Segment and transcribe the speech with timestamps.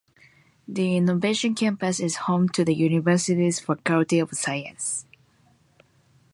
[0.67, 5.05] The Innovation Campus is home to the university's Faculty of Science.